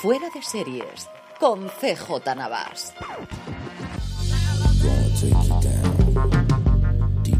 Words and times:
Fuera 0.00 0.30
de 0.30 0.40
Series 0.42 1.08
con 1.40 1.68
CJ 1.68 2.36
Navas. 2.36 2.94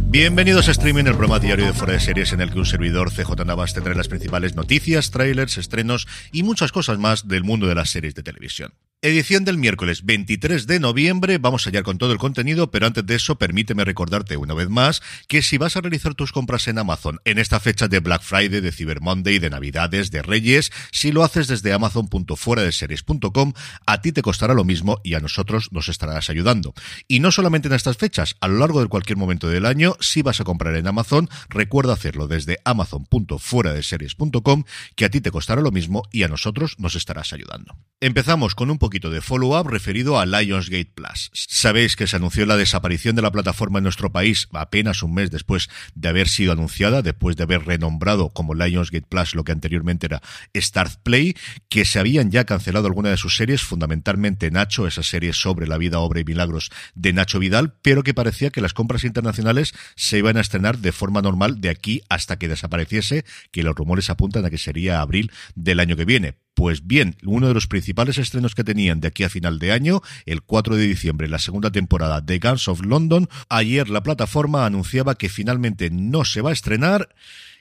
Bienvenidos 0.07 0.67
a 0.67 0.73
Streaming, 0.73 1.05
el 1.05 1.13
programa 1.13 1.39
diario 1.39 1.67
de 1.67 1.73
Fuera 1.73 1.93
de 1.93 2.01
Series 2.01 2.33
en 2.33 2.41
el 2.41 2.51
que 2.51 2.59
un 2.59 2.67
servidor 2.67 3.13
CJ 3.13 3.45
Navas 3.47 3.75
tendrá 3.75 3.95
las 3.95 4.09
principales 4.09 4.57
noticias, 4.57 5.13
trailers, 5.13 5.57
estrenos 5.57 6.09
y 6.33 6.43
muchas 6.43 6.73
cosas 6.73 6.99
más 6.99 7.29
del 7.29 7.45
mundo 7.45 7.69
de 7.69 7.77
las 7.77 7.91
series 7.91 8.17
de 8.17 8.25
televisión. 8.25 8.73
Edición 9.01 9.45
del 9.45 9.59
miércoles 9.59 10.05
23 10.05 10.67
de 10.67 10.81
noviembre. 10.81 11.39
Vamos 11.39 11.65
a 11.65 11.71
hallar 11.71 11.85
con 11.85 11.99
todo 11.99 12.11
el 12.11 12.19
contenido, 12.19 12.73
pero 12.73 12.85
antes 12.85 13.07
de 13.07 13.15
eso, 13.15 13.39
permíteme 13.39 13.85
recordarte 13.85 14.37
una 14.37 14.55
vez 14.55 14.71
más 14.71 15.03
que 15.29 15.41
si 15.41 15.57
vas 15.57 15.77
a 15.77 15.81
realizar 15.81 16.17
tus 16.17 16.33
compras 16.33 16.67
en 16.67 16.79
Amazon 16.79 17.21
en 17.25 17.39
esta 17.39 17.61
fecha 17.61 17.87
de 17.87 18.01
Black 18.01 18.23
Friday, 18.23 18.61
de 18.61 18.73
Cyber 18.73 19.01
Monday, 19.01 19.39
de 19.39 19.51
Navidades, 19.51 20.11
de 20.11 20.23
Reyes, 20.23 20.73
si 20.91 21.13
lo 21.13 21.23
haces 21.23 21.47
desde 21.47 21.73
amazon.fueradeseries.com, 21.73 23.53
a 23.87 24.01
ti 24.01 24.11
te 24.11 24.23
costará 24.23 24.53
lo 24.53 24.65
mismo 24.65 25.01
y 25.05 25.15
a 25.15 25.21
nosotros 25.21 25.69
nos 25.71 25.89
estarás 25.89 26.29
ayudando. 26.29 26.75
Y 27.07 27.21
no 27.21 27.31
solamente 27.31 27.69
en 27.69 27.75
estas 27.75 27.99
fechas, 27.99 28.35
a 28.41 28.49
lo 28.49 28.59
largo 28.59 28.81
de 28.81 28.89
cualquier 28.89 29.17
momento 29.17 29.49
del 29.49 29.67
año, 29.67 29.95
si 30.01 30.23
vas 30.23 30.41
a 30.41 30.45
comprar 30.45 30.75
en 30.75 30.89
Amazon, 30.89 31.29
recuerda 31.51 31.93
hacerlo 31.93 32.27
desde 32.27 32.59
amazon.fueradeseries.com, 32.65 34.65
que 34.97 35.05
a 35.05 35.09
ti 35.09 35.21
te 35.21 35.31
costará 35.31 35.63
lo 35.63 35.71
mismo 35.71 36.03
y 36.11 36.25
a 36.25 36.29
nosotros 36.29 36.75
nos 36.81 36.97
estarás 36.97 37.33
ayudando. 37.33 37.77
Empezamos 38.01 38.57
con 38.57 38.73
un 38.73 38.79
poquito 38.89 39.11
de 39.11 39.21
follow-up 39.21 39.69
referido 39.69 40.19
a 40.19 40.25
Lionsgate 40.25 40.91
Plus. 40.95 41.31
Sabéis 41.35 41.95
que 41.95 42.07
se 42.07 42.17
anunció 42.17 42.47
la 42.47 42.57
desaparición 42.57 43.15
de 43.17 43.21
la 43.21 43.31
plataforma 43.31 43.81
en 43.81 43.83
nuestro 43.83 44.11
país 44.13 44.49
apenas 44.55 45.03
un 45.03 45.13
mes 45.13 45.31
después 45.31 45.69
de 45.95 46.09
haber 46.09 46.27
sido 46.27 46.53
anunciada, 46.53 47.03
después 47.03 47.37
de 47.37 47.43
haber 47.43 47.67
renombrado 47.67 48.31
como 48.31 48.55
Lionsgate 48.55 49.07
Plus 49.07 49.35
lo 49.35 49.45
que 49.45 49.53
anteriormente 49.53 50.07
era 50.07 50.23
Start 50.57 51.03
Play, 51.03 51.37
que 51.69 51.85
se 51.85 51.99
habían 51.99 52.31
ya 52.31 52.45
cancelado 52.45 52.87
algunas 52.87 53.13
de 53.13 53.19
sus 53.19 53.37
series, 53.37 53.61
fundamentalmente 53.61 54.51
Nacho, 54.51 54.87
esa 54.87 55.03
serie 55.03 55.35
sobre 55.35 55.67
la 55.67 55.77
vida, 55.77 55.99
obra 55.99 56.21
y 56.21 56.25
milagros 56.25 56.71
de 56.95 57.13
Nacho 57.13 57.39
Vidal, 57.39 57.75
pero 57.83 58.03
que 58.03 58.15
parecía 58.15 58.49
que 58.49 58.63
las 58.63 58.73
compras 58.73 59.05
internacionales 59.05 59.75
se 59.97 60.17
iban 60.17 60.39
a 60.39 60.41
estrenar 60.41 60.79
de 60.79 60.93
forma 60.93 61.21
normal 61.21 61.61
de 61.61 61.69
aquí 61.69 62.01
hasta 62.09 62.39
que 62.39 62.49
desapareciese, 62.49 63.27
que 63.51 63.63
los 63.63 63.75
rumores 63.75 64.09
apuntan 64.09 64.47
a 64.47 64.51
que 64.51 64.57
sería 64.57 65.03
abril 65.03 65.31
del 65.55 65.81
año 65.81 65.95
que 65.95 66.07
viene. 66.07 66.37
Pues 66.59 66.89
bien, 66.89 67.15
uno 67.25 67.47
de 67.47 67.55
los 67.55 67.69
principales 67.69 68.19
estrenos 68.19 68.57
que 68.57 68.65
tenían 68.65 68.99
de 68.99 69.07
aquí 69.07 69.23
a 69.23 69.29
final 69.29 69.61
de 69.61 69.71
año, 69.71 70.03
el 70.27 70.43
4 70.43 70.75
de 70.75 70.89
diciembre, 70.89 71.29
la 71.29 71.39
segunda 71.39 71.71
temporada 71.71 72.21
de 72.21 72.41
Guns 72.41 72.67
of 72.67 72.85
London, 72.85 73.29
ayer 73.49 73.89
la 73.89 74.03
plataforma 74.03 74.67
anunciaba 74.67 75.15
que 75.15 75.29
finalmente 75.29 75.89
no 75.91 76.25
se 76.25 76.41
va 76.41 76.51
a 76.51 76.53
estrenar. 76.53 77.11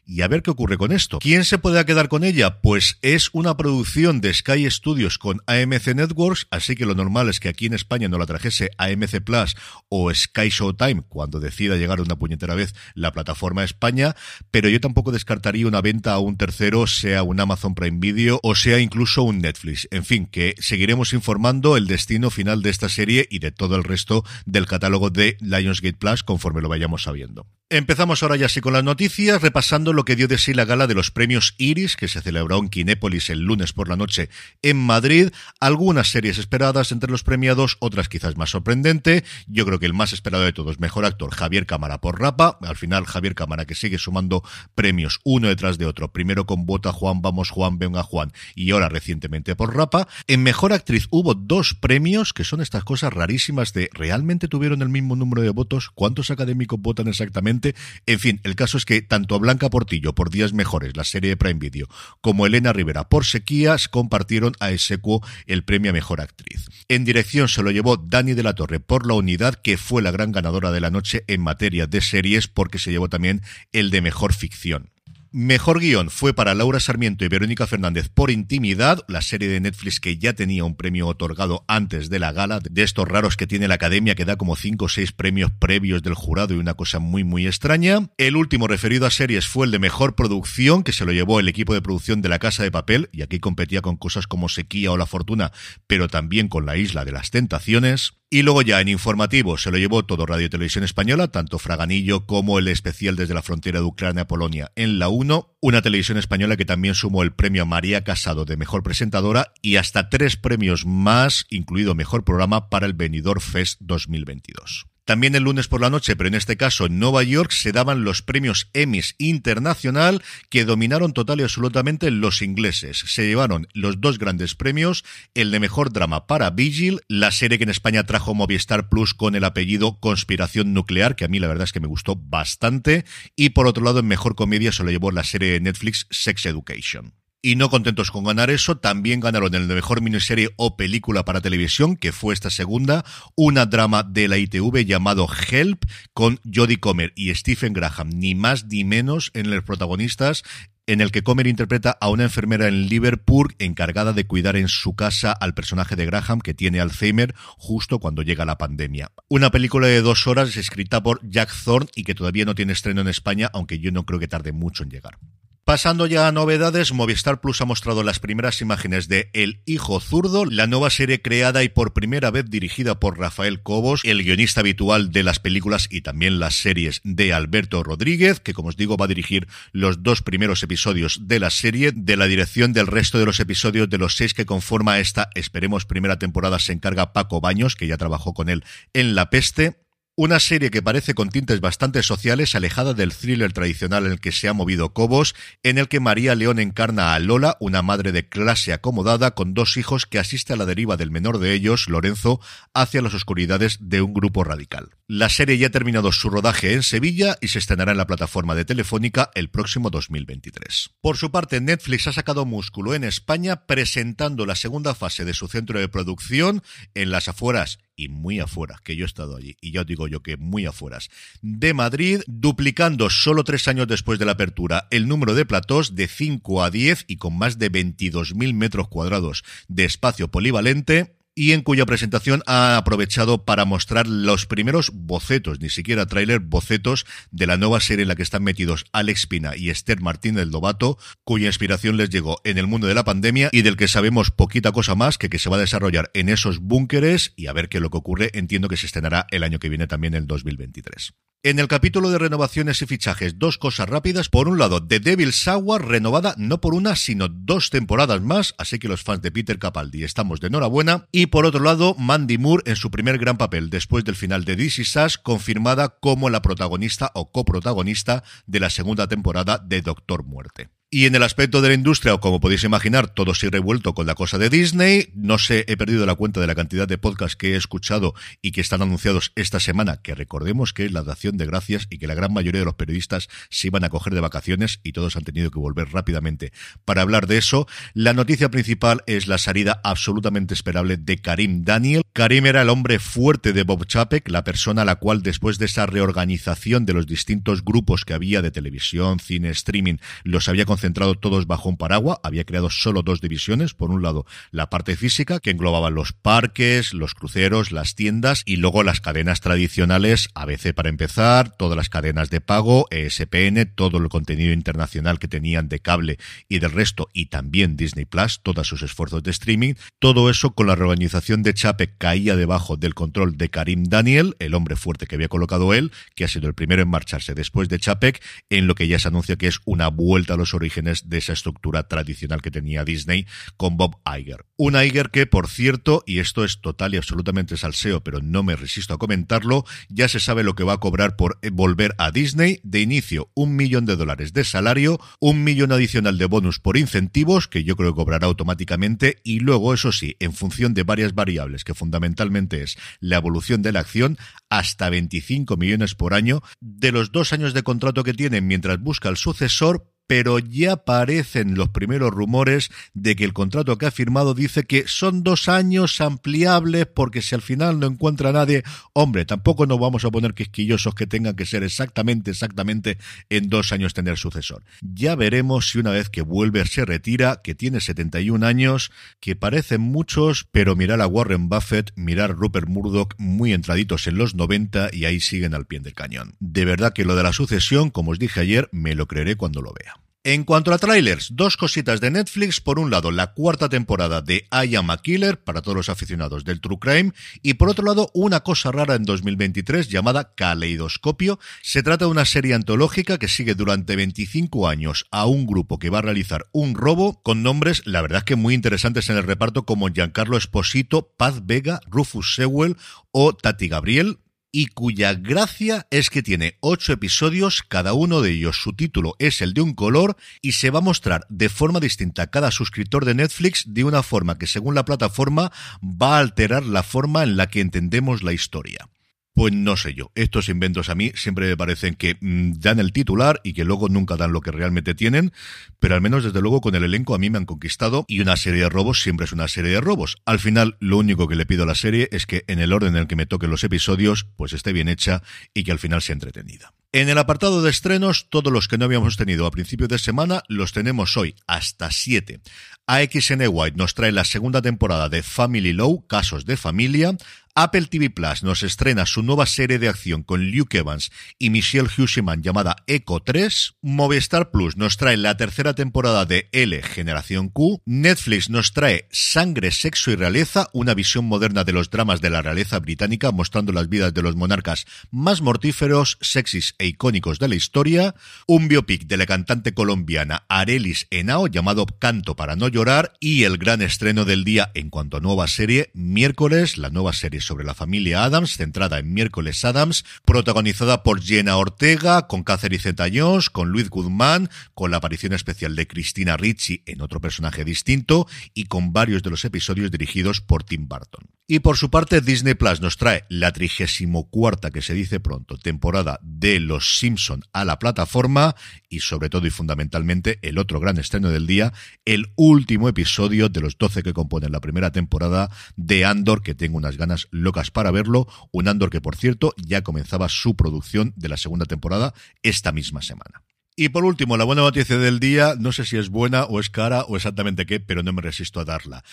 Y 0.09 0.22
a 0.22 0.29
ver 0.29 0.41
qué 0.41 0.51
ocurre 0.51 0.78
con 0.78 0.94
esto. 0.94 1.19
¿Quién 1.19 1.44
se 1.44 1.57
puede 1.57 1.84
quedar 1.84 2.07
con 2.07 2.23
ella? 2.23 2.62
Pues 2.62 2.97
es 3.01 3.29
una 3.34 3.57
producción 3.57 4.22
de 4.22 4.34
Sky 4.34 4.72
Studios 4.72 5.18
con 5.18 5.41
AMC 5.47 5.95
Networks, 5.95 6.47
así 6.50 6.75
que 6.75 6.85
lo 6.85 6.95
normal 6.95 7.28
es 7.28 7.41
que 7.41 7.50
aquí 7.50 7.66
en 7.66 7.73
España 7.73 8.07
no 8.07 8.17
la 8.17 8.25
trajese 8.25 8.72
AMC 8.78 9.22
Plus 9.22 9.57
o 9.90 10.13
Sky 10.13 10.47
Showtime 10.47 11.03
cuando 11.09 11.41
decida 11.41 11.75
llegar 11.75 12.00
una 12.00 12.16
puñetera 12.16 12.56
vez 12.56 12.73
la 12.96 13.12
plataforma 13.12 13.63
a 13.63 13.66
España, 13.66 14.16
pero 14.50 14.69
yo 14.69 14.79
tampoco 14.79 15.12
descartaría 15.12 15.67
una 15.67 15.81
venta 15.81 16.13
a 16.13 16.19
un 16.19 16.38
tercero, 16.38 16.88
sea 16.88 17.23
un 17.23 17.41
Amazon 17.41 17.75
Prime 17.75 18.00
Video 18.00 18.40
o 18.44 18.56
sea 18.56 18.79
incluso 18.79 19.23
un 19.23 19.40
Netflix. 19.40 19.90
En 19.91 20.06
fin, 20.06 20.25
que 20.25 20.56
seguiremos 20.59 21.12
informando 21.12 21.75
el 21.75 21.85
destino 21.85 22.29
final 22.29 22.62
de 22.62 22.69
esta 22.69 22.88
serie 22.88 23.28
y 23.29 23.40
de 23.40 23.51
todo 23.51 23.75
el 23.75 23.84
resto 23.84 24.23
del 24.46 24.67
catálogo 24.67 25.09
de 25.09 25.35
Lionsgate 25.41 25.97
Plus 25.97 26.23
conforme 26.23 26.62
lo 26.62 26.69
vayamos 26.69 27.03
sabiendo. 27.03 27.46
Empezamos 27.69 28.23
ahora 28.23 28.38
ya 28.38 28.47
sí 28.47 28.62
con 28.62 28.72
las 28.72 28.85
noticias, 28.85 29.41
repasando 29.41 29.91
lo 29.97 30.06
que 30.06 30.16
dio 30.16 30.28
de 30.28 30.38
sí 30.38 30.53
la 30.53 30.63
gala 30.63 30.85
de 30.85 30.94
los 30.94 31.09
premios 31.09 31.56
Iris, 31.58 31.96
que 31.96 32.08
se 32.08 32.22
celebró 32.22 32.59
en 32.59 32.69
Kinépolis 32.69 33.31
el 33.31 33.40
lunes 33.40 33.74
por 33.74 33.90
la 33.90 33.96
noche 33.96 34.30
en 34.62 34.78
Madrid. 34.78 35.30
Algunas 35.59 36.12
series 36.12 36.38
esperadas 36.38 36.91
entre 36.91 37.09
los 37.09 37.24
premiados, 37.24 37.78
otras 37.80 38.08
quizás 38.08 38.38
más 38.38 38.52
sorprendente. 38.52 39.24
Yo 39.47 39.66
creo 39.66 39.80
que 39.80 39.88
el 39.88 39.96
más 39.96 40.13
esperado 40.13 40.44
de 40.44 40.53
todos, 40.53 40.80
mejor 40.80 41.03
actor, 41.03 41.34
Javier 41.34 41.66
Cámara 41.66 42.00
por 42.00 42.22
Rapa. 42.22 42.59
Al 42.62 42.75
final, 42.75 43.08
Javier 43.08 43.34
Cámara 43.34 43.66
que 43.66 43.74
sigue 43.74 43.97
sumando 43.97 44.44
premios 44.75 45.19
uno 45.24 45.47
detrás 45.47 45.80
de 45.80 45.88
otro. 45.88 46.12
Primero 46.12 46.46
con 46.46 46.68
Bota 46.68 46.94
Juan, 46.94 47.24
Vamos 47.24 47.50
Juan, 47.50 47.79
Venga 47.79 48.03
Juan 48.03 48.31
y 48.53 48.69
ahora 48.69 48.90
recientemente 48.90 49.56
por 49.56 49.75
Rapa. 49.75 50.08
En 50.28 50.44
mejor 50.44 50.74
actriz 50.74 51.08
hubo 51.09 51.34
dos 51.34 51.74
premios, 51.74 52.34
que 52.34 52.44
son 52.44 52.62
estas 52.62 52.84
cosas 52.84 53.12
rarísimas 53.12 53.74
de 53.74 53.90
¿realmente 53.94 54.47
tuvieron 54.47 54.84
el 54.84 54.90
mismo 54.90 55.16
número 55.16 55.41
de 55.41 55.50
votos? 55.50 55.90
¿Cuántos 55.90 56.29
académicos 56.29 56.79
votan 56.79 57.08
exactamente? 57.08 57.74
En 58.06 58.19
fin, 58.19 58.40
el 58.44 58.56
caso 58.56 58.78
es 58.78 58.85
que 58.85 59.02
tanto 59.02 59.34
a 59.34 59.40
Blanca 59.40 59.72
Por 59.87 60.29
Días 60.29 60.51
Mejores, 60.53 60.97
la 60.97 61.05
serie 61.05 61.29
de 61.29 61.37
Prime 61.37 61.59
Video, 61.59 61.87
como 62.19 62.45
Elena 62.45 62.73
Rivera 62.73 63.07
por 63.07 63.25
Sequías 63.25 63.87
compartieron 63.87 64.53
a 64.59 64.71
Esecuo 64.71 65.25
el 65.45 65.63
premio 65.63 65.91
a 65.91 65.93
Mejor 65.93 66.19
Actriz. 66.19 66.67
En 66.89 67.05
dirección 67.05 67.47
se 67.47 67.63
lo 67.63 67.71
llevó 67.71 67.95
Dani 67.95 68.33
de 68.33 68.43
la 68.43 68.53
Torre 68.53 68.81
por 68.81 69.07
La 69.07 69.13
Unidad, 69.13 69.55
que 69.55 69.77
fue 69.77 70.01
la 70.01 70.11
gran 70.11 70.33
ganadora 70.33 70.71
de 70.71 70.81
la 70.81 70.91
noche 70.91 71.23
en 71.27 71.41
materia 71.41 71.87
de 71.87 72.01
series, 72.01 72.47
porque 72.47 72.79
se 72.79 72.91
llevó 72.91 73.07
también 73.07 73.41
el 73.71 73.89
de 73.89 74.01
Mejor 74.01 74.33
Ficción. 74.33 74.91
Mejor 75.39 75.79
guion 75.79 76.09
fue 76.09 76.33
para 76.33 76.55
Laura 76.55 76.79
Sarmiento 76.79 77.23
y 77.23 77.27
Verónica 77.27 77.67
Fernández 77.67 78.09
por 78.09 78.31
Intimidad, 78.31 79.05
la 79.07 79.21
serie 79.21 79.47
de 79.47 79.59
Netflix 79.59 79.99
que 79.99 80.17
ya 80.17 80.33
tenía 80.33 80.63
un 80.63 80.75
premio 80.75 81.05
otorgado 81.05 81.63
antes 81.67 82.09
de 82.09 82.17
la 82.17 82.31
gala, 82.31 82.59
de 82.59 82.81
estos 82.81 83.07
raros 83.07 83.37
que 83.37 83.45
tiene 83.45 83.67
la 83.67 83.75
academia 83.75 84.15
que 84.15 84.25
da 84.25 84.35
como 84.35 84.55
cinco 84.55 84.85
o 84.85 84.89
seis 84.89 85.11
premios 85.11 85.51
previos 85.51 86.01
del 86.01 86.15
jurado 86.15 86.55
y 86.55 86.57
una 86.57 86.73
cosa 86.73 86.97
muy 86.97 87.23
muy 87.23 87.45
extraña. 87.45 88.09
El 88.17 88.35
último 88.35 88.67
referido 88.67 89.05
a 89.05 89.11
series 89.11 89.45
fue 89.45 89.67
el 89.67 89.71
de 89.71 89.77
Mejor 89.77 90.15
Producción, 90.15 90.81
que 90.81 90.91
se 90.91 91.05
lo 91.05 91.11
llevó 91.11 91.39
el 91.39 91.49
equipo 91.49 91.75
de 91.75 91.83
producción 91.83 92.23
de 92.23 92.29
La 92.29 92.39
Casa 92.39 92.63
de 92.63 92.71
Papel, 92.71 93.07
y 93.11 93.21
aquí 93.21 93.39
competía 93.39 93.83
con 93.83 93.95
cosas 93.95 94.25
como 94.25 94.49
Sequía 94.49 94.91
o 94.91 94.97
La 94.97 95.05
Fortuna, 95.05 95.51
pero 95.85 96.07
también 96.07 96.47
con 96.47 96.65
La 96.65 96.77
Isla 96.77 97.05
de 97.05 97.11
las 97.11 97.29
Tentaciones. 97.29 98.13
Y 98.29 98.41
luego 98.41 98.61
ya 98.61 98.81
en 98.81 98.89
informativo 98.89 99.57
se 99.57 99.71
lo 99.71 99.77
llevó 99.77 100.03
todo 100.03 100.25
Radio 100.25 100.49
Televisión 100.49 100.83
Española, 100.83 101.29
tanto 101.29 101.59
Fraganillo 101.59 102.25
como 102.25 102.59
el 102.59 102.67
especial 102.67 103.15
desde 103.15 103.33
la 103.33 103.41
frontera 103.41 103.79
de 103.79 103.85
Ucrania 103.85 104.23
a 104.23 104.27
Polonia 104.27 104.69
en 104.75 104.99
la 104.99 105.07
1, 105.07 105.55
una 105.61 105.81
televisión 105.81 106.17
española 106.17 106.57
que 106.57 106.66
también 106.66 106.93
sumó 106.93 107.23
el 107.23 107.31
premio 107.31 107.61
a 107.61 107.66
María 107.66 108.03
Casado 108.03 108.43
de 108.43 108.57
Mejor 108.57 108.83
Presentadora 108.83 109.53
y 109.61 109.77
hasta 109.77 110.09
tres 110.09 110.35
premios 110.35 110.85
más, 110.85 111.46
incluido 111.49 111.96
Mejor 111.96 112.25
Programa 112.25 112.69
para 112.69 112.85
el 112.85 112.93
Benidorm 112.93 113.40
Fest 113.40 113.79
2022. 113.79 114.87
También 115.07 115.35
el 115.35 115.43
lunes 115.43 115.69
por 115.69 115.79
la 115.79 115.89
noche, 115.89 116.17
pero 116.17 116.27
en 116.27 116.35
este 116.35 116.57
caso 116.57 116.85
en 116.85 116.99
Nueva 116.99 117.23
York, 117.23 117.51
se 117.51 117.71
daban 117.71 118.03
los 118.03 118.21
premios 118.21 118.69
Emmys 118.73 119.15
Internacional 119.17 120.21
que 120.49 120.65
dominaron 120.65 121.13
total 121.13 121.39
y 121.39 121.43
absolutamente 121.43 122.11
los 122.11 122.41
ingleses. 122.41 123.05
Se 123.07 123.25
llevaron 123.25 123.69
los 123.73 124.01
dos 124.01 124.19
grandes 124.19 124.53
premios, 124.53 125.05
el 125.33 125.49
de 125.51 125.61
mejor 125.61 125.93
drama 125.93 126.27
para 126.27 126.49
Vigil, 126.49 126.99
la 127.07 127.31
serie 127.31 127.57
que 127.57 127.63
en 127.63 127.69
España 127.69 128.03
trajo 128.03 128.33
Movistar 128.33 128.89
Plus 128.89 129.13
con 129.13 129.35
el 129.35 129.45
apellido 129.45 129.97
Conspiración 130.01 130.73
Nuclear, 130.73 131.15
que 131.15 131.23
a 131.23 131.29
mí 131.29 131.39
la 131.39 131.47
verdad 131.47 131.63
es 131.63 131.71
que 131.71 131.79
me 131.79 131.87
gustó 131.87 132.17
bastante, 132.17 133.05
y 133.37 133.51
por 133.51 133.65
otro 133.65 133.85
lado 133.85 133.99
en 133.99 134.07
mejor 134.07 134.35
comedia 134.35 134.73
se 134.73 134.83
lo 134.83 134.91
llevó 134.91 135.11
la 135.11 135.23
serie 135.23 135.53
de 135.53 135.61
Netflix 135.61 136.05
Sex 136.11 136.45
Education. 136.47 137.13
Y 137.41 137.55
no 137.55 137.69
contentos 137.69 138.09
con 138.09 138.23
ganar 138.23 138.49
eso, 138.49 138.78
también 138.78 139.19
ganaron 139.19 139.53
el 139.53 139.67
mejor 139.67 140.01
miniserie 140.01 140.49
o 140.57 140.75
película 140.75 141.23
para 141.23 141.41
televisión, 141.41 141.95
que 141.95 142.11
fue 142.11 142.34
esta 142.34 142.49
segunda, 142.49 143.05
una 143.35 143.66
drama 143.66 144.03
de 144.03 144.28
la 144.28 144.37
ITV 144.37 144.85
llamado 144.85 145.28
Help, 145.49 145.84
con 146.13 146.39
Jodie 146.51 146.79
Comer 146.79 147.13
y 147.16 147.34
Stephen 147.35 147.73
Graham, 147.73 148.09
ni 148.09 148.34
más 148.34 148.66
ni 148.66 148.84
menos 148.84 149.31
en 149.34 149.51
los 149.51 149.63
protagonistas 149.63 150.43
en 150.87 151.01
el 151.01 151.11
que 151.11 151.22
Comer 151.22 151.47
interpreta 151.47 151.97
a 151.99 152.09
una 152.09 152.23
enfermera 152.23 152.67
en 152.69 152.87
Liverpool 152.87 153.53
encargada 153.59 154.13
de 154.13 154.25
cuidar 154.25 154.55
en 154.55 154.69
su 154.69 154.95
casa 154.95 155.33
al 155.33 155.53
personaje 155.53 155.97
de 155.97 156.05
Graham 156.05 156.40
que 156.40 156.53
tiene 156.53 156.79
Alzheimer 156.79 157.35
justo 157.57 157.99
cuando 157.99 158.22
llega 158.22 158.45
la 158.45 158.57
pandemia. 158.57 159.11
Una 159.28 159.51
película 159.51 159.87
de 159.87 160.01
dos 160.01 160.25
horas 160.28 160.55
escrita 160.55 161.03
por 161.03 161.19
Jack 161.29 161.53
Thorne 161.63 161.90
y 161.93 162.03
que 162.03 162.16
todavía 162.16 162.45
no 162.45 162.55
tiene 162.55 162.73
estreno 162.73 163.01
en 163.01 163.09
España, 163.09 163.49
aunque 163.53 163.79
yo 163.79 163.91
no 163.91 164.05
creo 164.05 164.19
que 164.19 164.29
tarde 164.29 164.53
mucho 164.53 164.83
en 164.83 164.90
llegar. 164.90 165.19
Pasando 165.67 166.08
ya 166.08 166.29
a 166.29 166.31
novedades, 166.31 166.93
Movistar 166.93 167.41
Plus 167.41 167.59
ha 167.59 167.66
mostrado 167.66 168.02
las 168.02 168.19
primeras 168.19 168.61
imágenes 168.61 169.09
de 169.09 169.29
El 169.34 169.64
Hijo 169.66 169.99
Zurdo, 169.99 170.46
la 170.46 170.66
nueva 170.66 170.90
serie 170.90 171.22
creada 171.22 171.61
y 171.61 171.67
por 171.67 171.91
primera 171.91 172.31
vez 172.31 172.49
dirigida 172.49 173.02
por 173.02 173.19
Rafael 173.19 173.61
Cobos, 173.61 173.99
el 174.05 174.23
guionista 174.23 174.61
habitual 174.61 175.11
de 175.11 175.23
las 175.23 175.40
películas 175.40 175.90
y 175.91 176.03
también 176.03 176.40
las 176.40 176.55
series 176.55 177.02
de 177.03 177.34
Alberto 177.34 177.84
Rodríguez, 177.84 178.40
que 178.40 178.53
como 178.53 178.69
os 178.69 178.78
digo 178.78 178.96
va 178.96 179.03
a 179.03 179.09
dirigir 179.09 179.49
los 179.73 180.03
dos 180.03 180.22
primeros 180.22 180.64
episodios 180.64 181.28
de 181.28 181.41
la 181.41 181.49
serie. 181.49 181.91
De 181.93 182.16
la 182.16 182.28
dirección 182.28 182.72
del 182.72 182.87
resto 182.87 183.19
de 183.19 183.25
los 183.25 183.41
episodios 183.41 183.90
de 183.90 183.97
los 183.97 184.16
seis 184.16 184.34
que 184.34 184.46
conforma 184.46 184.99
esta, 184.99 185.29
esperemos, 185.35 185.84
primera 185.84 186.17
temporada 186.17 186.59
se 186.59 186.72
encarga 186.72 187.11
Paco 187.11 187.41
Baños, 187.41 187.75
que 187.75 187.87
ya 187.87 187.97
trabajó 187.97 188.34
con 188.34 188.47
él 188.47 188.64
en 188.93 189.16
La 189.16 189.29
Peste. 189.29 189.86
Una 190.19 190.40
serie 190.40 190.72
que 190.72 190.81
parece 190.81 191.14
con 191.14 191.29
tintes 191.29 191.61
bastante 191.61 192.02
sociales, 192.02 192.55
alejada 192.55 192.96
del 192.96 193.14
thriller 193.14 193.53
tradicional 193.53 194.08
en 194.08 194.14
el 194.14 194.19
que 194.19 194.31
se 194.31 194.47
ha 194.47 194.53
movido 194.53 194.91
Cobos, 194.91 195.35
en 195.61 195.78
el 195.78 195.90
que 195.90 195.99
María 195.99 196.34
León 196.34 196.58
encarna 196.58 197.14
a 197.14 197.19
Lola, 197.19 197.55
una 197.59 197.84
madre 197.84 198.11
de 198.11 198.28
clase 198.28 198.73
acomodada 198.73 199.35
con 199.35 199.53
dos 199.53 199.78
hijos 199.78 200.08
que 200.08 200.17
asiste 200.17 200.53
a 200.53 200.55
la 200.55 200.66
deriva 200.66 200.97
del 200.97 201.11
menor 201.11 201.37
de 201.37 201.53
ellos, 201.53 201.87
Lorenzo, 201.87 202.41
hacia 202.73 203.03
las 203.03 203.14
oscuridades 203.14 203.78
de 203.79 204.02
un 204.02 204.16
grupo 204.16 204.43
radical. 204.43 204.90
La 205.05 205.29
serie 205.29 205.59
ya 205.59 205.67
ha 205.67 205.69
terminado 205.69 206.11
su 206.11 206.31
rodaje 206.31 206.73
en 206.73 206.81
Sevilla 206.81 207.37
y 207.40 207.49
se 207.49 207.59
estrenará 207.59 207.91
en 207.91 207.99
la 207.99 208.08
plataforma 208.08 208.55
de 208.55 208.66
Telefónica 208.66 209.29
el 209.35 209.52
próximo 209.52 209.91
2023. 209.91 210.96
Por 210.99 211.17
su 211.17 211.29
parte, 211.29 211.61
Netflix 211.61 212.08
ha 212.08 212.14
sacado 212.14 212.43
músculo 212.43 212.96
en 212.96 213.03
España 213.03 213.67
presentando 213.67 214.47
la 214.47 214.55
segunda 214.55 214.96
fase 214.96 215.25
de 215.25 215.35
su 215.35 215.47
centro 215.47 215.79
de 215.79 215.90
producción 215.90 216.64
en 216.96 217.11
las 217.11 217.28
afueras 217.28 217.78
y 217.97 218.08
muy 218.08 218.40
afuera, 218.40 218.79
que 218.84 218.96
yo 218.96 219.03
he 219.03 219.08
estado 219.08 219.35
allí, 219.35 219.58
y 219.59 219.72
ya 219.72 219.82
os 219.82 219.88
digo 219.88 220.08
yo 220.08 220.22
que 220.22 220.38
muy 220.38 220.66
afueras, 220.66 221.09
de 221.41 221.73
Madrid, 221.73 222.22
duplicando 222.28 223.09
solo 223.09 223.44
tres 223.44 223.67
años 223.67 223.88
después 223.88 224.20
de 224.20 224.26
la 224.26 224.34
apertura 224.34 224.88
el 224.91 225.08
número 225.08 225.34
de 225.34 225.46
platós 225.46 225.96
de 225.96 226.08
5 226.08 226.64
a 226.64 226.70
10 226.70 227.05
y 227.08 227.17
con 227.17 227.38
más 227.38 227.59
de 227.59 227.72
22.000 227.72 228.53
metros 228.53 228.88
cuadrados 228.88 229.44
de 229.67 229.84
espacio 229.84 230.29
polivalente, 230.29 231.16
y 231.37 231.51
en 231.51 231.61
cuya 231.61 231.85
presentación 231.85 232.41
ha 232.47 232.78
aprovechado 232.78 233.45
para 233.45 233.63
mostrar 233.63 234.07
los 234.07 234.47
primeros 234.47 234.89
bocetos, 234.91 235.59
ni 235.59 235.69
siquiera 235.69 236.07
tráiler, 236.07 236.39
bocetos 236.39 237.05
de 237.29 237.45
la 237.45 237.57
nueva 237.57 237.79
serie 237.79 238.01
en 238.01 238.07
la 238.07 238.16
que 238.16 238.23
están 238.23 238.43
metidos 238.43 238.85
Alex 238.91 239.28
Pina 239.28 239.55
y 239.55 239.69
Esther 239.69 240.01
Martín 240.01 240.34
del 240.34 240.49
Dobato, 240.49 240.97
cuya 241.23 241.45
inspiración 241.45 241.95
les 241.95 242.09
llegó 242.09 242.41
en 242.43 242.57
el 242.57 242.66
mundo 242.66 242.87
de 242.87 242.95
la 242.95 243.03
pandemia 243.03 243.49
y 243.51 243.61
del 243.61 243.78
que 243.78 243.87
sabemos 243.87 244.31
poquita 244.31 244.72
cosa 244.72 244.95
más 244.95 245.19
que 245.19 245.29
que 245.29 245.37
se 245.37 245.49
va 245.49 245.57
a 245.57 245.59
desarrollar 245.59 246.09
en 246.16 246.29
esos 246.29 246.57
búnkeres 246.57 247.34
y 247.35 247.45
a 247.45 247.53
ver 247.53 247.69
qué 247.69 247.78
es 247.78 247.83
lo 247.83 247.91
que 247.91 247.97
ocurre, 247.97 248.31
entiendo 248.33 248.67
que 248.67 248.78
se 248.78 248.87
estrenará 248.87 249.28
el 249.29 249.43
año 249.43 249.59
que 249.59 249.69
viene 249.69 249.85
también 249.85 250.16
el 250.16 250.25
2023. 250.25 251.13
En 251.47 251.59
el 251.59 251.70
capítulo 251.70 252.09
de 252.09 252.17
renovaciones 252.17 252.82
y 252.82 252.88
fichajes, 252.88 253.40
dos 253.40 253.58
cosas 253.58 253.88
rápidas. 253.88 254.28
Por 254.28 254.49
un 254.49 254.58
lado, 254.58 254.85
The 254.85 254.99
Devil's 254.99 255.47
Hour, 255.47 255.88
renovada 255.88 256.36
no 256.38 256.60
por 256.60 256.74
una, 256.74 256.98
sino 256.98 257.29
dos 257.29 257.70
temporadas 257.70 258.20
más, 258.22 258.53
así 258.58 258.79
que 258.79 258.89
los 258.89 259.01
fans 259.01 259.22
de 259.22 259.32
Peter 259.32 259.58
Capaldi 259.58 260.03
estamos 260.03 260.41
de 260.41 260.48
enhorabuena. 260.48 261.08
Y 261.10 261.27
por 261.27 261.46
otro 261.46 261.63
lado, 261.63 261.96
Mandy 261.98 262.38
Moore 262.38 262.63
en 262.65 262.75
su 262.75 262.91
primer 262.91 263.17
gran 263.17 263.38
papel 263.38 263.70
después 263.70 264.03
del 264.03 264.17
final 264.17 264.44
de 264.44 264.58
This 264.58 264.79
Is 264.79 265.17
confirmada 265.24 265.96
como 266.01 266.29
la 266.29 266.41
protagonista 266.41 267.12
o 267.13 267.32
coprotagonista 267.32 268.25
de 268.46 268.60
la 268.60 268.70
segunda 268.70 269.08
temporada 269.08 269.58
de 269.58 269.82
Doctor 269.82 270.25
Muerte. 270.25 270.76
Y 270.89 271.05
en 271.05 271.15
el 271.15 271.24
aspecto 271.24 271.62
de 271.62 271.67
la 271.67 271.74
industria, 271.74 272.15
como 272.15 272.39
podéis 272.39 272.63
imaginar, 272.63 273.10
todo 273.10 273.34
sigue 273.34 273.51
revuelto 273.51 273.93
con 273.93 274.07
la 274.07 274.15
cosa 274.15 274.38
de 274.38 274.50
Disney. 274.50 275.10
No 275.15 275.38
sé, 275.38 275.65
he 275.67 275.75
perdido 275.75 276.05
la 276.05 276.15
cuenta 276.15 276.39
de 276.39 276.48
la 276.48 276.55
cantidad 276.55 276.88
de 276.88 276.98
podcasts 276.98 277.36
que 277.36 277.51
he 277.51 277.55
escuchado 277.57 278.13
y 278.41 278.51
que 278.51 278.62
están 278.62 278.81
anunciados 278.81 279.34
esta 279.36 279.60
semana, 279.60 279.98
que 280.01 280.15
recordemos 280.15 280.72
que 280.72 280.86
es 280.86 280.93
la 280.93 281.03
dación 281.03 281.36
de 281.36 281.45
gracias 281.45 281.88
y 281.89 281.98
que 281.98 282.07
la 282.07 282.15
gran 282.15 282.31
mayoría 282.31 282.62
de 282.62 282.65
los 282.65 282.75
periodistas 282.75 283.27
se 283.50 283.67
iban 283.67 283.84
a 283.84 283.89
coger 283.89 284.13
de 284.13 284.22
vacaciones 284.22 284.79
y 284.81 284.93
todos 284.93 285.17
han 285.17 285.25
tenido 285.25 285.51
que 285.51 285.60
volver 285.60 285.91
rápidamente 285.91 286.53
para 286.86 287.01
hablar 287.01 287.27
de 287.27 287.38
eso. 287.38 287.67
La 287.93 288.13
noticia 288.13 288.50
principal 288.50 289.03
es 289.07 289.27
la 289.27 289.39
salida 289.39 289.81
absolutamente 289.83 290.53
esperable 290.53 290.95
de 290.95 291.17
Karim 291.17 291.65
Daniel. 291.65 292.03
Karim 292.13 292.45
era 292.45 292.62
el 292.62 292.69
hombre 292.69 293.00
fuerte 293.00 293.51
de 293.51 293.63
Bob 293.63 293.88
Chapek, 293.88 294.29
la 294.29 294.45
persona 294.45 294.83
a 294.83 294.86
la 294.86 294.95
cual 294.95 295.22
después 295.22 295.57
de 295.57 295.65
esa 295.65 295.86
reorganización 295.86 296.86
de 296.86 296.93
los 296.93 297.07
distintos 297.07 297.65
grupos 297.65 298.05
que 298.05 298.13
había 298.13 298.41
de 298.41 298.51
televisión, 298.51 299.19
cine, 299.19 299.50
streaming, 299.50 299.98
los 300.24 300.48
había 300.48 300.65
concentrado 300.77 301.15
todos 301.15 301.48
bajo 301.48 301.70
un 301.70 301.77
paraguas, 301.77 302.20
había 302.22 302.44
creado 302.44 302.70
solo 302.70 303.01
dos 303.01 303.20
divisiones, 303.20 303.74
por 303.74 303.89
un 303.89 304.03
lado 304.03 304.27
la 304.51 304.70
parte 304.70 304.96
física, 304.96 305.39
que 305.39 305.50
englobaba 305.50 305.89
los 305.89 306.13
parques, 306.13 306.94
los 306.94 307.15
cruceros, 307.15 307.72
las 307.72 307.96
tiendas 307.96 308.44
y 308.46 308.58
luego 308.58 308.84
las 308.84 309.01
cadenas 309.01 309.41
tradicionales, 309.41 310.29
ABC 310.36 310.75
para 310.75 310.89
empezar, 310.89 311.50
todas 311.50 311.75
las 311.75 311.89
cadenas 311.89 312.29
de 312.29 312.41
pago, 312.41 312.86
ESPN, 312.91 313.74
todo 313.74 313.98
el 313.98 314.08
contenido 314.10 314.53
internacional 314.53 315.18
que 315.18 315.27
tenían 315.27 315.68
de 315.68 315.79
cable 315.79 316.20
y 316.48 316.60
del 316.60 316.70
resto, 316.70 317.10
y 317.12 317.25
también 317.25 317.75
Disney 317.75 318.06
Plus, 318.06 318.39
todos 318.44 318.68
sus 318.68 318.84
esfuerzos 318.84 319.24
de 319.24 319.32
streaming, 319.32 319.74
todo 319.98 320.29
eso 320.29 320.51
con 320.51 320.68
la 320.68 320.75
reorganización 320.75 321.41
de 321.41 321.56
Chape 321.56 321.96
caía 321.98 322.36
debajo 322.36 322.77
del 322.77 322.94
control 322.94 323.36
de 323.36 323.50
Karim 323.50 323.86
Daniel, 323.86 324.36
el 324.38 324.53
hombre 324.53 324.75
fuerte 324.75 325.08
que 325.08 325.15
había 325.15 325.27
colocado 325.27 325.74
él, 325.74 325.91
que 326.13 326.24
ha 326.24 326.27
sido 326.27 326.48
el 326.48 326.53
primero 326.53 326.84
en 326.84 326.89
marcharse 326.89 327.34
después 327.34 327.68
de 327.68 327.79
Chapek, 327.79 328.22
en 328.51 328.68
lo 328.68 328.75
que 328.75 328.88
ya 328.88 329.00
se 329.00 329.08
anuncia 329.08 329.38
que 329.38 329.48
es 329.48 329.60
una 329.65 329.88
vuelta 329.88 330.36
a 330.36 330.38
los 330.38 330.53
orígenes 330.53 330.66
de 330.75 331.17
esa 331.17 331.34
estructura 331.34 331.88
tradicional 331.88 332.41
que 332.41 332.51
tenía 332.51 332.84
Disney 332.84 333.25
con 333.55 333.77
Bob 333.77 333.98
Iger. 334.05 334.46
Un 334.58 334.75
Iger 334.75 335.10
que, 335.10 335.25
por 335.25 335.48
cierto, 335.48 336.03
y 336.05 336.19
esto 336.19 336.43
es 336.43 336.62
total 336.62 336.93
y 336.93 336.98
absolutamente 336.98 337.58
salseo, 337.58 338.03
pero 338.03 338.22
no 338.22 338.43
me 338.43 338.55
resisto 338.55 338.93
a 338.93 338.98
comentarlo, 338.98 339.65
ya 339.89 340.08
se 340.08 340.19
sabe 340.19 340.43
lo 340.43 340.55
que 340.55 340.63
va 340.63 340.74
a 340.74 340.79
cobrar 340.79 341.15
por 341.15 341.39
volver 341.51 341.96
a 341.98 342.12
Disney. 342.12 342.60
De 342.63 342.81
inicio, 342.81 343.29
un 343.34 343.55
millón 343.55 343.86
de 343.86 343.96
dólares 343.96 344.34
de 344.34 344.43
salario, 344.43 345.00
un 345.19 345.43
millón 345.43 345.72
adicional 345.72 346.17
de 346.17 346.25
bonus 346.25 346.60
por 346.60 346.77
incentivos, 346.77 347.48
que 347.48 347.63
yo 347.63 347.75
creo 347.75 347.93
que 347.93 347.98
cobrará 347.98 348.27
automáticamente, 348.27 349.19
y 349.24 349.39
luego, 349.39 349.74
eso 349.74 349.91
sí, 349.91 350.15
en 350.19 350.34
función 350.34 350.74
de 350.74 350.84
varias 350.84 351.13
variables, 351.13 351.63
que 351.63 351.74
fundamentalmente 351.74 352.63
es 352.63 352.77
la 353.00 353.17
evolución 353.17 353.62
de 353.62 353.72
la 353.72 353.79
acción, 353.79 354.17
hasta 354.50 354.89
25 354.89 355.58
millones 355.58 355.96
por 355.96 356.13
año, 356.13 356.41
de 356.60 356.91
los 356.91 357.12
dos 357.12 357.34
años 357.34 357.53
de 357.53 357.63
contrato 357.63 358.03
que 358.03 358.13
tiene 358.13 358.41
mientras 358.41 358.79
busca 358.79 359.10
el 359.10 359.17
sucesor, 359.17 359.91
pero 360.07 360.39
ya 360.39 360.74
aparecen 360.74 361.55
los 361.55 361.69
primeros 361.69 362.12
rumores 362.12 362.71
de 362.93 363.15
que 363.15 363.25
el 363.25 363.33
contrato 363.33 363.77
que 363.77 363.86
ha 363.86 363.91
firmado 363.91 364.33
dice 364.33 364.63
que 364.63 364.88
son 364.88 365.24
dos 365.24 365.50
años 365.50 366.01
ampliables 366.01 366.88
porque 366.88 367.21
si 367.21 367.35
al 367.35 367.41
final 367.41 367.79
no 367.79 367.87
encuentra 367.87 368.31
nadie, 368.31 368.63
hombre, 368.93 369.25
tampoco 369.25 369.65
nos 369.65 369.79
vamos 369.79 370.05
a 370.05 370.11
poner 370.11 370.33
quisquillosos 370.33 370.95
que 370.95 371.07
tengan 371.07 371.35
que 371.35 371.45
ser 371.45 371.63
exactamente, 371.63 372.31
exactamente 372.31 372.97
en 373.29 373.49
dos 373.49 373.71
años 373.71 373.93
tener 373.93 374.17
sucesor. 374.17 374.63
Ya 374.81 375.15
veremos 375.15 375.69
si 375.69 375.79
una 375.79 375.91
vez 375.91 376.09
que 376.09 376.21
vuelve 376.21 376.65
se 376.65 376.85
retira, 376.85 377.41
que 377.43 377.55
tiene 377.55 377.81
71 377.81 378.45
años, 378.45 378.91
que 379.19 379.35
parecen 379.35 379.81
muchos, 379.81 380.47
pero 380.51 380.75
mirar 380.75 381.01
a 381.01 381.07
Warren 381.07 381.49
Buffett, 381.49 381.91
mirar 381.95 382.31
a 382.31 382.33
Rupert 382.33 382.67
Murdoch 382.67 383.13
muy 383.17 383.53
entraditos 383.53 384.07
en 384.07 384.17
los 384.17 384.35
90 384.35 384.89
y 384.93 385.05
ahí 385.05 385.19
siguen 385.19 385.53
al 385.53 385.65
pie 385.65 385.79
del 385.79 385.93
cañón. 385.93 386.35
De 386.39 386.65
verdad 386.65 386.93
que 386.93 387.05
lo 387.05 387.15
de 387.15 387.23
la 387.23 387.33
sucesión, 387.33 387.89
como 387.89 388.11
os 388.11 388.19
dije 388.19 388.39
ayer, 388.39 388.69
me 388.71 388.95
lo 388.95 389.07
creeré 389.07 389.35
cuando 389.35 389.61
lo 389.61 389.73
vea. 389.73 389.96
En 390.29 390.43
cuanto 390.43 390.74
a 390.74 390.77
trailers, 390.77 391.29
dos 391.38 391.55
cositas 391.55 392.01
de 392.01 392.12
Netflix. 392.12 392.60
Por 392.60 392.79
un 392.79 392.91
lado, 392.91 393.12
la 393.12 393.27
cuarta 393.27 393.69
temporada 393.69 394.22
de 394.22 394.46
I 394.51 394.75
Am 394.75 394.89
a 394.89 394.98
Killer 394.98 395.41
para 395.41 395.62
todos 395.62 395.77
los 395.77 395.88
aficionados 395.88 396.43
del 396.43 396.60
True 396.60 396.79
Crime. 396.81 397.13
Y 397.41 397.53
por 397.53 397.69
otro 397.69 397.86
lado, 397.86 398.12
una 398.13 398.41
cosa 398.41 398.74
rara 398.74 398.96
en 398.96 399.05
2023 399.05 399.88
llamada 399.88 400.34
Caleidoscopio. 400.36 401.39
Se 401.62 401.81
trata 401.81 402.03
de 402.03 402.12
una 402.12 402.25
serie 402.25 402.55
antológica 402.55 403.17
que 403.17 403.29
sigue 403.29 403.55
durante 403.55 403.96
25 403.96 404.67
años 404.67 405.05
a 405.12 405.27
un 405.27 405.48
grupo 405.48 405.79
que 405.79 405.89
va 405.89 406.00
a 406.00 406.01
realizar 406.01 406.48
un 406.51 406.75
robo 406.75 407.24
con 407.24 407.41
nombres, 407.41 407.84
la 407.86 408.01
verdad 408.01 408.24
que 408.24 408.36
muy 408.36 408.53
interesantes 408.53 409.10
en 409.10 409.15
el 409.15 409.24
reparto, 409.24 409.65
como 409.65 409.88
Giancarlo 409.88 410.36
Esposito, 410.36 411.13
Paz 411.15 411.46
Vega, 411.46 411.79
Rufus 411.89 412.36
Sewell 412.36 412.75
o 413.13 413.34
Tati 413.34 413.69
Gabriel 413.69 414.19
y 414.57 414.65
cuya 414.65 415.13
gracia 415.13 415.85
es 415.91 416.09
que 416.09 416.23
tiene 416.23 416.57
ocho 416.61 416.91
episodios, 416.91 417.61
cada 417.61 417.93
uno 417.93 418.21
de 418.21 418.31
ellos 418.31 418.59
su 418.59 418.73
título 418.73 419.13
es 419.19 419.43
el 419.43 419.53
de 419.53 419.61
un 419.61 419.75
color 419.75 420.17
y 420.41 420.53
se 420.53 420.71
va 420.71 420.79
a 420.79 420.81
mostrar 420.81 421.27
de 421.29 421.47
forma 421.47 421.79
distinta 421.79 422.23
a 422.23 422.31
cada 422.31 422.49
suscriptor 422.49 423.05
de 423.05 423.13
Netflix 423.13 423.65
de 423.67 423.83
una 423.83 424.01
forma 424.01 424.39
que 424.39 424.47
según 424.47 424.73
la 424.73 424.83
plataforma 424.83 425.51
va 425.83 426.15
a 426.15 426.21
alterar 426.21 426.65
la 426.65 426.81
forma 426.81 427.21
en 427.21 427.37
la 427.37 427.51
que 427.51 427.61
entendemos 427.61 428.23
la 428.23 428.33
historia. 428.33 428.89
Pues 429.38 429.53
no 429.53 429.77
sé 429.77 429.94
yo. 429.94 430.12
Estos 430.15 430.50
inventos 430.50 430.89
a 430.89 430.96
mí 430.96 431.12
siempre 431.13 431.46
me 431.46 431.56
parecen 431.56 431.94
que 431.94 432.17
mm, 432.20 432.53
dan 432.53 432.79
el 432.79 432.91
titular 432.91 433.39
y 433.44 433.53
que 433.53 433.65
luego 433.65 433.88
nunca 433.88 434.17
dan 434.17 434.32
lo 434.32 434.41
que 434.41 434.50
realmente 434.50 434.96
tienen, 434.96 435.32
pero 435.79 435.94
al 435.94 436.01
menos 436.01 436.24
desde 436.24 436.41
luego 436.41 436.60
con 436.60 436.74
el 436.74 436.84
elenco 436.84 437.13
a 437.13 437.20
mí 437.20 437.29
me 437.29 437.38
han 437.38 437.46
conquistado 437.46 438.03
y 438.08 438.20
una 438.20 438.36
serie 438.36 438.63
de 438.63 438.70
robos 438.70 439.00
siempre 439.00 439.25
es 439.25 439.34
una 439.34 439.48
serie 439.48 439.74
de 439.74 439.79
robos. 439.79 440.17
Al 440.25 440.39
final, 440.39 440.75
lo 440.79 440.98
único 440.98 441.27
que 441.27 441.36
le 441.36 441.46
pido 441.46 441.65
a 441.65 441.67
la 441.67 441.75
serie 441.75 442.10
es 442.12 442.25
que 442.25 442.46
en 442.48 442.58
el 442.58 442.74
orden 442.74 442.96
en 442.96 443.01
el 443.01 443.08
que 443.08 443.15
me 443.15 443.27
toquen 443.27 443.51
los 443.51 443.63
episodios, 443.63 444.25
pues 444.38 444.53
esté 444.53 444.74
bien 444.74 444.88
hecha 444.88 445.22
y 445.53 445.63
que 445.63 445.72
al 445.72 445.77
final 445.77 446.01
sea 446.01 446.13
entretenida. 446.13 446.74
En 446.91 447.10
el 447.10 447.17
apartado 447.20 447.62
de 447.62 447.70
estrenos, 447.70 448.27
todos 448.32 448.51
los 448.51 448.67
que 448.67 448.79
no 448.79 448.86
habíamos 448.86 449.17
tenido 449.17 449.46
a 449.46 449.51
principio 449.51 449.88
de 449.88 450.00
semana 450.00 450.41
los 450.48 450.72
tenemos 450.72 451.15
hoy, 451.15 451.36
hasta 451.46 451.91
7. 451.91 452.39
AXN 452.88 453.41
White 453.50 453.75
nos 453.77 453.94
trae 453.94 454.13
la 454.13 454.24
segunda 454.24 454.62
temporada 454.62 455.10
de 455.10 455.22
Family 455.22 455.74
Law, 455.74 456.08
Casos 456.08 456.46
de 456.46 456.56
Familia. 456.56 457.17
Apple 457.59 457.87
TV 457.87 458.11
Plus 458.11 458.43
nos 458.43 458.61
estrena 458.61 459.07
su 459.07 459.23
nueva 459.23 459.47
serie 459.47 459.79
de 459.79 459.89
acción 459.89 460.21
con 460.21 460.51
Luke 460.51 460.77
Evans 460.77 461.09
y 461.39 461.49
Michelle 461.49 461.89
Huseman 461.97 462.43
llamada 462.43 462.75
Echo 462.85 463.19
3. 463.19 463.77
Movistar 463.81 464.51
Plus 464.51 464.77
nos 464.77 464.97
trae 464.97 465.17
la 465.17 465.37
tercera 465.37 465.73
temporada 465.73 466.25
de 466.25 466.49
L 466.51 466.79
Generación 466.83 467.49
Q. 467.49 467.81
Netflix 467.83 468.51
nos 468.51 468.73
trae 468.73 469.07
Sangre, 469.09 469.71
Sexo 469.71 470.11
y 470.11 470.15
Realeza, 470.15 470.67
una 470.71 470.93
visión 470.93 471.25
moderna 471.25 471.63
de 471.63 471.71
los 471.71 471.89
dramas 471.89 472.21
de 472.21 472.29
la 472.29 472.43
realeza 472.43 472.77
británica 472.77 473.31
mostrando 473.31 473.71
las 473.71 473.89
vidas 473.89 474.13
de 474.13 474.21
los 474.21 474.35
monarcas 474.35 474.85
más 475.09 475.41
mortíferos, 475.41 476.19
sexys 476.21 476.75
e 476.77 476.85
icónicos 476.85 477.39
de 477.39 477.47
la 477.47 477.55
historia. 477.55 478.13
Un 478.45 478.67
biopic 478.67 479.07
de 479.07 479.17
la 479.17 479.25
cantante 479.25 479.73
colombiana 479.73 480.43
Arelis 480.47 481.07
Henao 481.09 481.47
llamado 481.47 481.87
Canto 481.87 482.35
para 482.35 482.55
no 482.55 482.67
llorar 482.67 483.13
y 483.19 483.45
el 483.45 483.57
gran 483.57 483.81
estreno 483.81 484.25
del 484.25 484.43
día 484.43 484.69
en 484.75 484.91
cuanto 484.91 485.17
a 485.17 485.21
nueva 485.21 485.47
serie, 485.47 485.89
miércoles, 485.95 486.77
la 486.77 486.91
nueva 486.91 487.13
serie 487.13 487.41
sobre 487.47 487.65
la 487.65 487.73
familia 487.73 488.23
Adams, 488.23 488.57
centrada 488.57 488.99
en 488.99 489.13
Miércoles 489.13 489.63
Adams, 489.65 490.05
protagonizada 490.25 491.01
por 491.03 491.21
Jenna 491.21 491.57
Ortega, 491.57 492.27
con 492.27 492.43
Catherine 492.43 492.81
Zeta-Jones, 492.81 493.49
con 493.49 493.69
Luis 493.69 493.89
Guzmán, 493.89 494.49
con 494.73 494.91
la 494.91 494.97
aparición 494.97 495.33
especial 495.33 495.75
de 495.75 495.87
Cristina 495.87 496.37
Ricci 496.37 496.83
en 496.85 497.01
otro 497.01 497.21
personaje 497.21 497.63
distinto 497.63 498.27
y 498.53 498.65
con 498.65 498.93
varios 498.93 499.23
de 499.23 499.29
los 499.29 499.45
episodios 499.45 499.89
dirigidos 499.89 500.41
por 500.41 500.63
Tim 500.63 500.87
Burton. 500.87 501.37
Y 501.49 501.59
por 501.59 501.77
su 501.77 501.89
parte, 501.89 502.19
Disney 502.19 502.55
Plus 502.55 502.81
nos 502.81 502.97
trae 502.97 503.23
la 503.29 503.53
trigésimo 503.53 504.29
cuarta, 504.29 504.69
que 504.69 504.81
se 504.81 504.93
dice 504.93 505.21
pronto, 505.21 505.57
temporada 505.57 506.19
de 506.21 506.59
Los 506.59 506.99
Simpson 506.99 507.41
a 507.53 507.63
la 507.63 507.79
plataforma 507.79 508.53
y 508.89 508.99
sobre 508.99 509.29
todo 509.29 509.47
y 509.47 509.49
fundamentalmente 509.49 510.39
el 510.41 510.57
otro 510.57 510.81
gran 510.81 510.97
estreno 510.97 511.29
del 511.29 511.47
día, 511.47 511.71
el 512.03 512.33
último 512.35 512.89
episodio 512.89 513.47
de 513.47 513.61
los 513.61 513.77
12 513.77 514.03
que 514.03 514.11
componen 514.11 514.51
la 514.51 514.59
primera 514.59 514.91
temporada 514.91 515.49
de 515.77 516.03
Andor, 516.03 516.43
que 516.43 516.53
tengo 516.53 516.75
unas 516.75 516.97
ganas 516.97 517.29
locas 517.31 517.71
para 517.71 517.91
verlo, 517.91 518.27
un 518.51 518.67
Andor 518.67 518.89
que 518.89 518.99
por 518.99 519.15
cierto 519.15 519.53
ya 519.55 519.83
comenzaba 519.83 520.27
su 520.27 520.57
producción 520.57 521.13
de 521.15 521.29
la 521.29 521.37
segunda 521.37 521.65
temporada 521.65 522.13
esta 522.43 522.73
misma 522.73 523.01
semana. 523.01 523.46
Y 523.79 523.89
por 523.89 524.05
último, 524.05 524.38
la 524.38 524.43
buena 524.43 524.63
noticia 524.63 524.98
del 524.98 525.19
día, 525.19 525.53
no 525.55 525.72
sé 525.72 525.86
si 525.86 525.98
es 525.98 526.10
buena 526.10 526.46
o 526.46 526.60
es 526.60 526.72
cara 526.72 527.03
o 527.03 527.15
exactamente 527.15 527.67
qué, 527.67 527.79
pero 527.79 528.01
no 528.01 528.12
me 528.12 528.24
resisto 528.24 528.60
a 528.60 528.65
darla. 528.65 529.03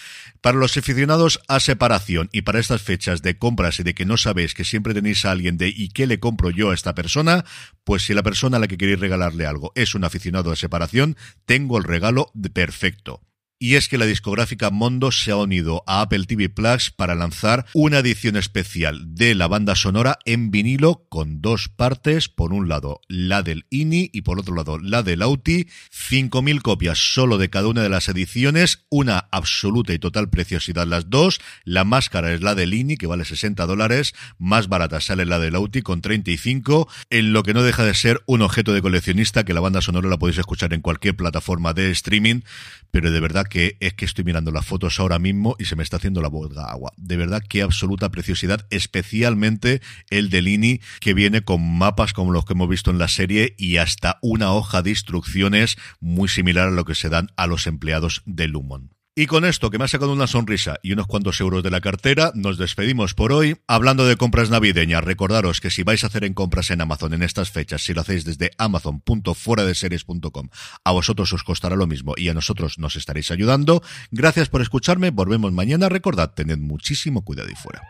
Para 0.40 0.56
los 0.56 0.74
aficionados 0.78 1.38
a 1.48 1.60
separación 1.60 2.30
y 2.32 2.42
para 2.42 2.60
estas 2.60 2.80
fechas 2.80 3.20
de 3.20 3.36
compras 3.36 3.78
y 3.78 3.82
de 3.82 3.94
que 3.94 4.06
no 4.06 4.16
sabéis 4.16 4.54
que 4.54 4.64
siempre 4.64 4.94
tenéis 4.94 5.26
a 5.26 5.32
alguien 5.32 5.58
de 5.58 5.68
¿y 5.68 5.90
qué 5.90 6.06
le 6.06 6.18
compro 6.18 6.48
yo 6.48 6.70
a 6.70 6.74
esta 6.74 6.94
persona? 6.94 7.44
Pues 7.84 8.06
si 8.06 8.14
la 8.14 8.22
persona 8.22 8.56
a 8.56 8.60
la 8.60 8.66
que 8.66 8.78
queréis 8.78 9.00
regalarle 9.00 9.44
algo 9.44 9.70
es 9.74 9.94
un 9.94 10.04
aficionado 10.04 10.50
a 10.50 10.56
separación, 10.56 11.18
tengo 11.44 11.76
el 11.76 11.84
regalo 11.84 12.32
perfecto 12.54 13.20
y 13.64 13.76
es 13.76 13.88
que 13.88 13.96
la 13.96 14.04
discográfica 14.04 14.68
Mondo 14.68 15.10
se 15.10 15.30
ha 15.30 15.36
unido 15.36 15.84
a 15.86 16.02
Apple 16.02 16.26
TV 16.26 16.50
Plus 16.50 16.90
para 16.90 17.14
lanzar 17.14 17.64
una 17.72 18.00
edición 18.00 18.36
especial 18.36 19.14
de 19.14 19.34
la 19.34 19.48
banda 19.48 19.74
sonora 19.74 20.18
en 20.26 20.50
vinilo 20.50 21.06
con 21.08 21.40
dos 21.40 21.70
partes, 21.70 22.28
por 22.28 22.52
un 22.52 22.68
lado 22.68 23.00
la 23.08 23.42
del 23.42 23.64
INI 23.70 24.10
y 24.12 24.20
por 24.20 24.38
otro 24.38 24.54
lado 24.54 24.78
la 24.78 25.02
del 25.02 25.22
Auti, 25.22 25.66
5.000 25.90 26.60
copias 26.60 26.98
solo 26.98 27.38
de 27.38 27.48
cada 27.48 27.68
una 27.68 27.82
de 27.82 27.88
las 27.88 28.06
ediciones, 28.10 28.84
una 28.90 29.28
absoluta 29.32 29.94
y 29.94 29.98
total 29.98 30.28
preciosidad 30.28 30.86
las 30.86 31.08
dos, 31.08 31.40
la 31.64 31.84
máscara 31.84 32.34
es 32.34 32.42
la 32.42 32.54
del 32.54 32.74
INI 32.74 32.98
que 32.98 33.06
vale 33.06 33.24
60 33.24 33.64
dólares, 33.64 34.12
más 34.36 34.68
barata 34.68 35.00
sale 35.00 35.24
la 35.24 35.38
del 35.38 35.54
Auti 35.54 35.80
con 35.80 36.02
35, 36.02 36.86
en 37.08 37.32
lo 37.32 37.42
que 37.42 37.54
no 37.54 37.62
deja 37.62 37.82
de 37.82 37.94
ser 37.94 38.20
un 38.26 38.42
objeto 38.42 38.74
de 38.74 38.82
coleccionista 38.82 39.46
que 39.46 39.54
la 39.54 39.60
banda 39.60 39.80
sonora 39.80 40.10
la 40.10 40.18
podéis 40.18 40.36
escuchar 40.36 40.74
en 40.74 40.82
cualquier 40.82 41.16
plataforma 41.16 41.72
de 41.72 41.90
streaming, 41.92 42.42
pero 42.90 43.10
de 43.10 43.20
verdad 43.20 43.46
que 43.46 43.53
es 43.80 43.94
que 43.94 44.04
estoy 44.04 44.24
mirando 44.24 44.50
las 44.50 44.66
fotos 44.66 44.98
ahora 45.00 45.18
mismo 45.18 45.56
y 45.58 45.66
se 45.66 45.76
me 45.76 45.82
está 45.82 45.96
haciendo 45.96 46.20
la 46.20 46.28
boca 46.28 46.64
agua. 46.64 46.92
De 46.96 47.16
verdad, 47.16 47.42
qué 47.48 47.62
absoluta 47.62 48.10
preciosidad, 48.10 48.66
especialmente 48.70 49.80
el 50.10 50.30
de 50.30 50.42
Lini, 50.42 50.80
que 51.00 51.14
viene 51.14 51.42
con 51.42 51.78
mapas 51.78 52.12
como 52.12 52.32
los 52.32 52.44
que 52.44 52.54
hemos 52.54 52.68
visto 52.68 52.90
en 52.90 52.98
la 52.98 53.08
serie 53.08 53.54
y 53.58 53.76
hasta 53.76 54.18
una 54.22 54.52
hoja 54.52 54.82
de 54.82 54.90
instrucciones 54.90 55.76
muy 56.00 56.28
similar 56.28 56.68
a 56.68 56.72
lo 56.72 56.84
que 56.84 56.94
se 56.94 57.08
dan 57.08 57.28
a 57.36 57.46
los 57.46 57.66
empleados 57.66 58.22
de 58.26 58.48
Lumon. 58.48 58.90
Y 59.16 59.26
con 59.26 59.44
esto, 59.44 59.70
que 59.70 59.78
me 59.78 59.84
ha 59.84 59.88
sacado 59.88 60.12
una 60.12 60.26
sonrisa 60.26 60.80
y 60.82 60.90
unos 60.90 61.06
cuantos 61.06 61.40
euros 61.40 61.62
de 61.62 61.70
la 61.70 61.80
cartera, 61.80 62.32
nos 62.34 62.58
despedimos 62.58 63.14
por 63.14 63.32
hoy. 63.32 63.56
Hablando 63.68 64.06
de 64.06 64.16
compras 64.16 64.50
navideñas, 64.50 65.04
recordaros 65.04 65.60
que 65.60 65.70
si 65.70 65.84
vais 65.84 66.02
a 66.02 66.08
hacer 66.08 66.24
en 66.24 66.34
compras 66.34 66.72
en 66.72 66.80
Amazon 66.80 67.14
en 67.14 67.22
estas 67.22 67.52
fechas, 67.52 67.84
si 67.84 67.94
lo 67.94 68.00
hacéis 68.00 68.24
desde 68.24 68.50
amazon.fueradeseries.com, 68.58 70.48
a 70.82 70.90
vosotros 70.90 71.32
os 71.32 71.44
costará 71.44 71.76
lo 71.76 71.86
mismo 71.86 72.14
y 72.16 72.28
a 72.28 72.34
nosotros 72.34 72.80
nos 72.80 72.96
estaréis 72.96 73.30
ayudando. 73.30 73.84
Gracias 74.10 74.48
por 74.48 74.62
escucharme, 74.62 75.10
volvemos 75.10 75.52
mañana. 75.52 75.88
Recordad, 75.88 76.34
tened 76.34 76.58
muchísimo 76.58 77.24
cuidado 77.24 77.50
y 77.50 77.54
fuera. 77.54 77.82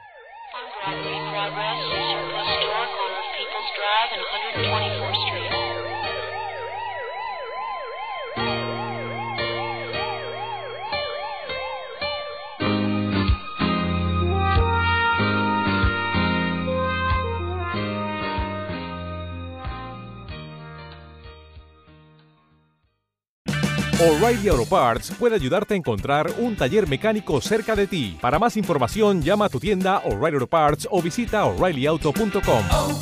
O'Reilly 24.00 24.48
Auto 24.48 24.66
Parts 24.66 25.12
puede 25.16 25.36
ayudarte 25.36 25.74
a 25.74 25.76
encontrar 25.76 26.28
un 26.38 26.56
taller 26.56 26.88
mecánico 26.88 27.40
cerca 27.40 27.76
de 27.76 27.86
ti. 27.86 28.18
Para 28.20 28.40
más 28.40 28.56
información, 28.56 29.22
llama 29.22 29.44
a 29.44 29.48
tu 29.48 29.60
tienda 29.60 29.98
O'Reilly 29.98 30.34
Auto 30.34 30.48
Parts 30.48 30.88
o 30.90 31.00
visita 31.00 31.44
oreillyauto.com. 31.44 32.64
oh, 32.72 33.00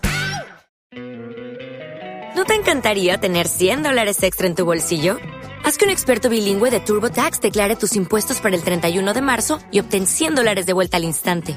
¿No 2.35 2.45
te 2.45 2.55
encantaría 2.55 3.17
tener 3.17 3.49
100 3.49 3.83
dólares 3.83 4.23
extra 4.23 4.47
en 4.47 4.55
tu 4.55 4.67
bolsillo? 4.67 5.17
Haz 5.65 5.79
que 5.79 5.87
un 5.87 5.91
experto 5.91 6.29
bilingüe 6.29 6.71
de 6.71 6.81
TurboTax 6.81 7.41
declare 7.41 7.75
tus 7.75 7.97
impuestos 7.97 8.43
para 8.43 8.55
el 8.55 8.63
31 8.63 9.15
de 9.15 9.23
marzo 9.23 9.61
y 9.73 9.81
obtén 9.81 10.07
100 10.07 10.35
dólares 10.35 10.67
de 10.67 10.75
vuelta 10.75 10.99
al 10.99 11.05
instante. 11.05 11.57